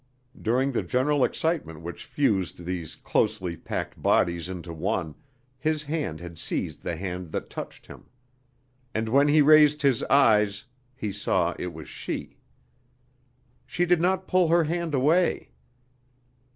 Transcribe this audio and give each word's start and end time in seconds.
During 0.41 0.71
the 0.71 0.81
general 0.81 1.23
excitement 1.23 1.81
which 1.81 2.05
fused 2.05 2.65
these 2.65 2.95
closely 2.95 3.55
packed 3.55 4.01
bodies 4.01 4.49
into 4.49 4.73
one, 4.73 5.13
his 5.59 5.83
hand 5.83 6.19
had 6.19 6.39
seized 6.39 6.81
the 6.81 6.95
hand 6.95 7.31
that 7.33 7.51
touched 7.51 7.85
him. 7.85 8.05
And 8.95 9.07
when 9.07 9.27
he 9.27 9.43
raised 9.43 9.83
his 9.83 10.01
eyes 10.05 10.65
he 10.95 11.11
saw 11.11 11.53
it 11.59 11.71
was 11.71 11.87
She. 11.87 12.39
She 13.67 13.85
did 13.85 14.01
not 14.01 14.27
pull 14.27 14.47
her 14.47 14.63
hand 14.63 14.95
away. 14.95 15.51